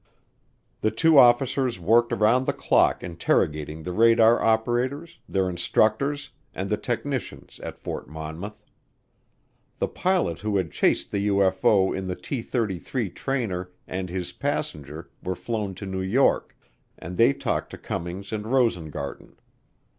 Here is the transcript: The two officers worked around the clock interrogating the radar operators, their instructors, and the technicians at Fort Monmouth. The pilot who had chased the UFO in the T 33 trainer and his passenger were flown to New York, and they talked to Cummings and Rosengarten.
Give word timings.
The 0.79 0.89
two 0.89 1.19
officers 1.19 1.79
worked 1.79 2.11
around 2.11 2.47
the 2.47 2.53
clock 2.53 3.03
interrogating 3.03 3.83
the 3.83 3.91
radar 3.91 4.41
operators, 4.41 5.19
their 5.29 5.47
instructors, 5.47 6.31
and 6.55 6.71
the 6.71 6.77
technicians 6.77 7.59
at 7.59 7.77
Fort 7.77 8.09
Monmouth. 8.09 8.65
The 9.77 9.87
pilot 9.87 10.39
who 10.39 10.57
had 10.57 10.71
chased 10.71 11.11
the 11.11 11.27
UFO 11.27 11.95
in 11.95 12.07
the 12.07 12.15
T 12.15 12.41
33 12.41 13.11
trainer 13.11 13.69
and 13.87 14.09
his 14.09 14.31
passenger 14.31 15.11
were 15.21 15.35
flown 15.35 15.75
to 15.75 15.85
New 15.85 16.01
York, 16.01 16.57
and 16.97 17.15
they 17.15 17.31
talked 17.31 17.69
to 17.69 17.77
Cummings 17.77 18.31
and 18.33 18.45
Rosengarten. 18.45 19.37